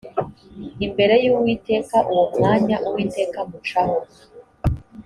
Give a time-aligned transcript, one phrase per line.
[0.85, 3.97] imbere y uwiteka uwo mwanya uwiteka amucaho